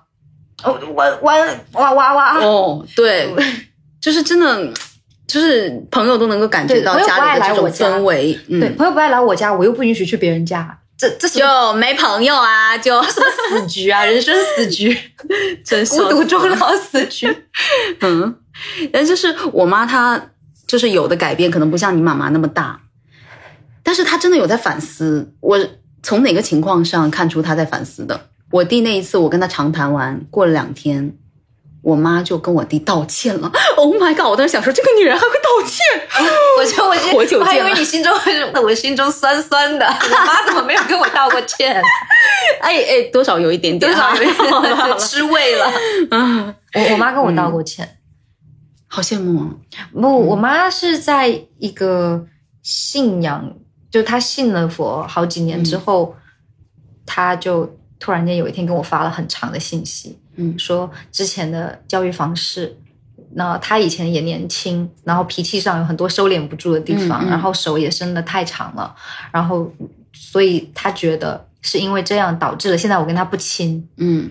[0.63, 2.38] 哦，玩玩哇哇哇！
[2.39, 3.30] 哦，对，
[4.02, 4.71] 就是真的，
[5.27, 8.39] 就是朋友都能够感觉到家里的这种氛围。
[8.47, 14.05] 嗯对，，朋友不爱来我家，我又不允许去别人家，这这就没朋友啊，就死局啊？
[14.05, 14.97] 人生死局，
[15.63, 17.27] 真孤独终老死局。
[18.01, 18.35] 嗯，
[18.91, 20.29] 但就是我妈她
[20.65, 22.79] 就是有的改变，可能不像你妈妈那么大，
[23.83, 25.33] 但是她真的有在反思。
[25.41, 25.59] 我
[26.01, 28.29] 从哪个情况上看出她在反思的？
[28.49, 31.13] 我弟那一次，我跟他长谈完，过了两天，
[31.88, 33.50] 我妈就跟我弟道歉了。
[33.78, 34.26] Oh my god！
[34.26, 35.80] 我当时想说，这个女人还会道歉？
[36.60, 38.13] 我就我就活久见了我还以为你心中
[38.62, 41.82] 我心中酸酸的，我妈怎么没有跟我道过歉？
[42.60, 45.65] 哎哎，多少有一点点，多少有点好了好了吃味了。
[46.12, 48.00] 啊，我我妈跟我道过歉，
[48.88, 49.47] 好羡慕啊！
[49.93, 52.26] 不，我妈是在一个
[52.63, 53.54] 信仰，
[53.89, 56.13] 就她信了佛好几年之后，
[57.06, 62.78] 她就突然间有一天跟我发了很长的信息，嗯说之前的教育方式
[63.34, 68.95] 那他以前也年轻，然后脾气上有很多收敛不住的地方，嗯嗯然后手也伸得太长了，
[69.32, 69.71] 然后
[70.13, 74.30] 所以他觉得是因为这样导致了现在我跟他不亲，嗯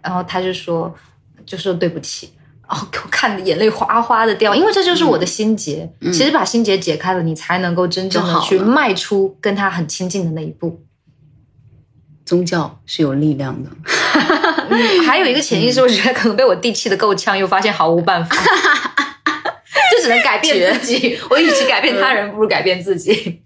[0.00, 0.94] 然后他就说
[1.44, 2.30] 就说对不起。
[2.68, 5.88] 然后，给 我看的眼泪哗哗的掉，因为这就是我的心结。
[6.00, 10.80] 嗯其实把心结解开了，你才能够真正的去迈出跟他很亲近的那一步。
[12.24, 13.70] 宗教是有力量的。
[14.76, 18.36] 嗯还有一个潜意识， 我觉得可能被我弟气的够呛，又发现毫无办法，
[19.90, 21.18] 就只能改变自己。
[21.30, 23.40] 我与其改变他人，不如改变自己。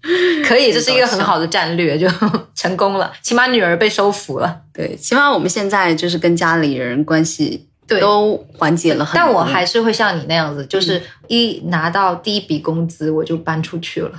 [0.45, 2.09] 可以，这是一个很好的战略，就
[2.55, 3.13] 成功了。
[3.23, 4.61] 起码女儿被收服了。
[4.73, 9.25] 对，起码我们现在就是跟家里人关系对都缓解了很多。
[9.25, 14.13] 但我还是会像你那样子，就是一拿到第一笔工资，我就搬出去了。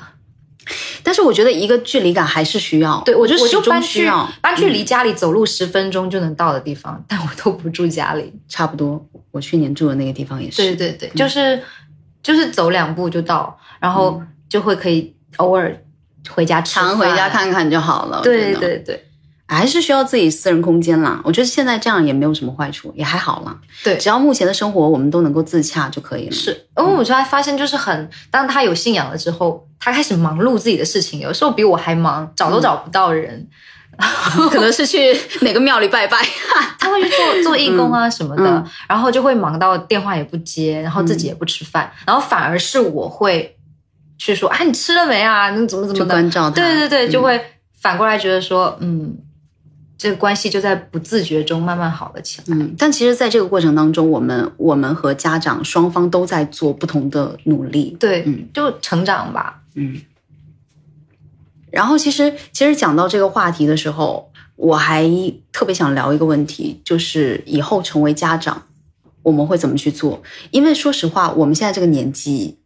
[1.04, 3.02] 但是我觉得一个距离感还是需要。
[3.06, 8.34] 对，我就搬去需要搬去嗯离家里走路十分钟就能到的地方，但我都不住家里。
[8.48, 9.04] 差不多。
[9.32, 10.58] 我去年住的那个地方也是。
[10.58, 11.62] 对对对，就是
[12.22, 15.76] 就是走两步就到，然后就会可以偶尔
[16.30, 17.30] 回家吃饭，常回家。
[17.30, 18.22] 看看就好了。
[18.22, 19.06] 对对对
[19.48, 21.20] 还是需要自己私人空间啦。
[21.26, 23.58] 我觉得现在这样也没有什么坏处，也还好啦。
[23.84, 26.32] 对，只要目前的生活我们都能够自洽就可以了。
[26.32, 26.52] 是。
[26.78, 33.48] 因为我突然发现，就是很当他有信仰了之后，他开始忙碌自己的事情，有时候比我还忙，找都找不到人。
[34.50, 36.18] 可能是去 哪个庙里拜拜。
[36.80, 43.58] 他会去做做义工啊什么的，嗯然后就会忙到电话也不接，然后自己也不吃饭，然后反而是我会
[44.18, 45.50] 去说，啊，你吃了没啊？
[45.52, 46.16] 你怎么怎就么的？
[46.16, 46.56] 关照他。
[46.56, 47.40] 对对对，嗯就会
[47.80, 49.16] 反过来觉得说，嗯，
[50.02, 52.58] 这个关系就在不自觉中慢慢好了起来。
[52.58, 57.96] 嗯，但其实，在这个过程当中，我们我们和家长双方都在做不同的努力。
[58.00, 59.62] 对，嗯就成长吧。
[59.76, 60.02] 嗯。
[61.70, 65.08] 然后，其实其实讲到这个话题的时候，我还
[65.52, 68.64] 特别想聊一个问题，就是以后成为家长，
[69.22, 70.24] 我们会怎么去做？
[70.50, 72.58] 因为说实话，我们现在这个年纪，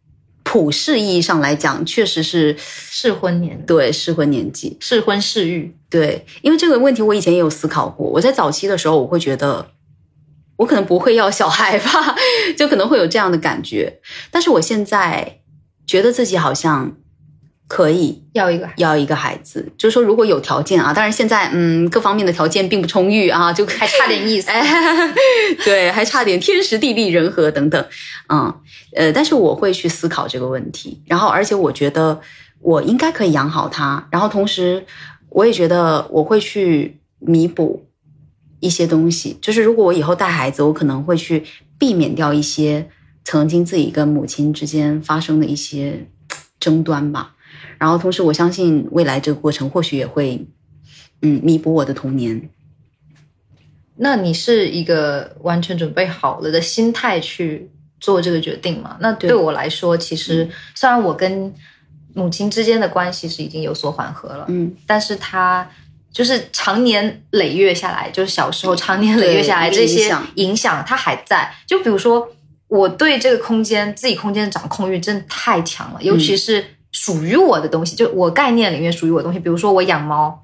[0.48, 4.76] 普世意义上来讲，确实是适婚年，对适婚年纪。
[4.80, 8.06] 适婚适育，对，因为这个问题我以前也有思考过。
[8.06, 9.72] 我在早期的时候，我会觉得
[10.58, 12.14] 我可能不会要小孩吧，
[12.56, 13.98] 就可能会有这样的感觉。
[14.30, 15.40] 但是我现在
[15.84, 16.96] 觉得自己好像
[17.68, 24.50] 可以要一个要一个孩子，就是说如果有条件啊，当然现在嗯各方面的条件并不充裕啊，就还差点意思。
[24.50, 24.62] 哎，
[25.64, 27.84] 对，还差点天时地利人和等等，
[28.28, 28.54] 嗯，
[28.94, 32.20] 呃，但是我会去思考这个问题，然后而且我觉得
[32.60, 34.84] 我应该可以养好他，然后同时
[35.30, 37.84] 我也觉得我会去弥补
[38.60, 41.42] 一些东西，就是如果我以后带孩子，我可能会去
[41.78, 42.88] 避免掉一些
[43.24, 46.06] 曾经自己跟母亲之间发生的一些
[46.60, 47.34] 争端吧，
[47.78, 50.46] 然后同时我相信未来这个过程或许也会
[51.22, 52.48] 嗯弥补我的童年。
[53.96, 58.96] 那你是一个完全准备好了的心态去做这个决定吗？
[59.00, 61.54] 那对对我来说，其实虽然我跟
[62.12, 65.68] 母亲之间的关系是已经有所缓和了，嗯但是她
[66.12, 71.50] 就是常年累月下来，就是小时候常年累月下来这些影响影响，它还在。
[71.66, 72.28] 就比如说，
[72.68, 76.64] 我对这个空间自己空间的掌控欲真的太强了，尤其是
[76.98, 80.42] 属于我的东西，就我概念里面属于我的东西，比如说我养猫。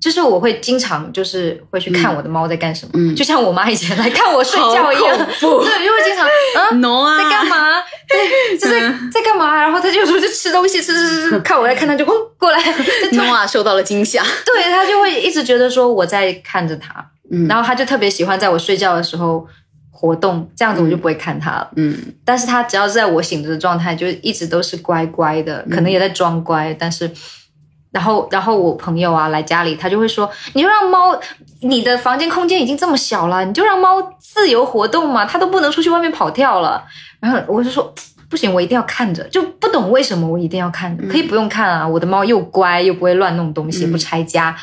[0.00, 3.14] 就是我会经常就是会去看我的猫在干什么，嗯。
[3.14, 6.26] 就像我妈以前来看我睡觉一样，对，就会经常
[6.72, 7.82] 嗯 no 啊，在干嘛？
[8.08, 8.80] 对，就在
[9.12, 9.54] 在干嘛？
[9.54, 12.58] 然后他就有时候就吃东西，吃吃吃吃，看我在看他就哦过来，
[13.12, 14.22] 就诺啊受到了惊吓。
[14.46, 16.94] 对他就会一直觉得说我在看着他，
[17.30, 17.46] 嗯。
[17.46, 19.46] 然后他就特别喜欢在我睡觉的时候
[20.00, 21.70] 活动，这样子我就不会看他了。
[21.76, 21.94] 嗯
[22.24, 27.10] 但是他只要是在我醒着的状态，就一直都是乖乖的，可能也在装乖，但是。
[27.92, 31.20] 然后，然后我朋友啊来家里，他就会说：“你就让猫，
[31.62, 36.84] 你的房间空间已经这么小了，你就让猫自由活动嘛，它都不能出去外面跑跳了。”
[37.18, 37.92] 然后我就说
[38.30, 44.56] ：“不行，我一定要看着，就不懂为什么我一定要看着，可以不用看啊，我的猫又乖又不会乱弄东西，嗯不拆家。”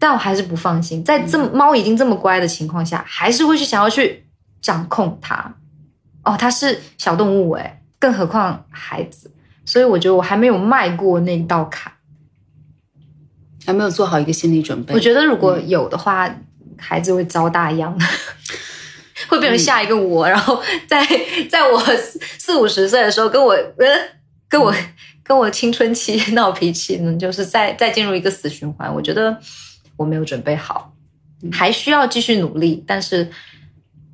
[0.00, 4.25] 但我还是不放心，在这么猫已经这么乖的情况下，还是会去想要去
[4.66, 5.54] 掌控它。
[6.24, 9.30] 哦，它是小动物诶，更何况孩子，
[9.64, 11.92] 所以我觉得我还没有迈过那道坎。
[13.64, 14.92] 还没有做好一个心理准备。
[14.92, 16.28] 我觉得如果有的话，
[16.76, 17.96] 孩子会遭大殃，
[19.28, 21.06] 会变成下一个我，然后在
[21.48, 23.86] 在我四四五十岁的时候，跟我呃
[24.48, 24.74] 跟我
[25.22, 28.92] 跟我青春期 闹脾气呢，就是再再进入一个死循环。
[28.92, 29.38] 我觉得
[29.96, 30.92] 我没有准备好，
[31.52, 33.30] 还需要继续努力，但是。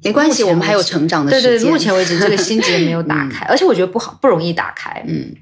[0.05, 1.61] 没关系，我们还有成长的对时间。
[1.61, 5.35] 对，目前为止这个 心结没有打开，而且我觉得不好，不容易打开，嗯，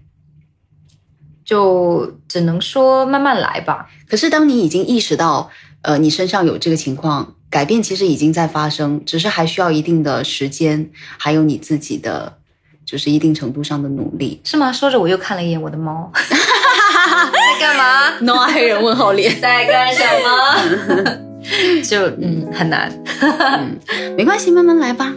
[1.44, 3.88] 就只能说慢慢来吧。
[4.08, 5.50] 可是当你已经意识到，
[5.82, 12.38] 呃，你身上有这个情况，改变其实已经在发生，只是还需要一定的时间，还有你自己的
[12.84, 14.40] 就是一定程度上的努力。
[14.44, 14.70] 是吗？
[14.72, 18.18] 说着我又看了一眼我的猫， 在干嘛？
[18.20, 21.29] no 黑人问号脸，在干什么？
[21.84, 22.92] 就嗯很难。
[23.20, 23.76] 嗯，
[24.16, 25.12] 没关系，慢慢来吧。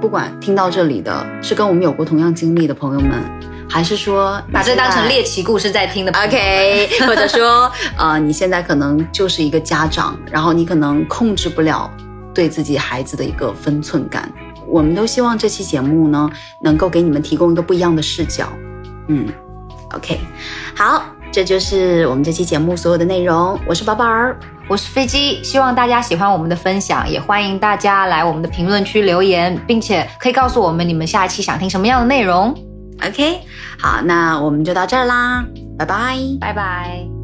[0.00, 3.22] 不管听到这里的是跟我们有过同样经历的朋友们，
[3.68, 5.08] 还是说把这当成。
[5.08, 11.88] 猎奇故事在听的 OK，或者说，呃，你现在可能就是一个家长，然后你可能控制不了
[12.34, 14.28] 对自己孩子的一个分寸感。
[14.66, 16.28] 我们都希望这期节目呢，
[16.62, 18.48] 能够给你们提供一个不一样的视角。
[19.06, 19.28] 嗯
[19.94, 20.18] ，OK，
[20.74, 23.56] 好，这就是我们这期节目所有的内容。
[23.66, 24.36] 我是宝宝儿，
[24.72, 32.54] 我是飞机，希望大家喜欢我们的分享，也欢迎大家来我们的评论区留言，并且可以告诉我们你们下一期想听什么样的内容。
[33.06, 33.40] OK，
[33.78, 35.44] 好，那我们就到这儿啦，
[35.78, 36.16] 拜拜。
[36.40, 37.21] 拜拜。